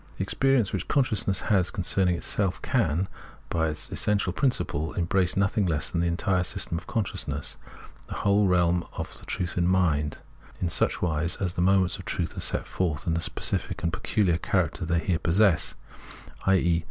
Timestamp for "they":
14.85-14.97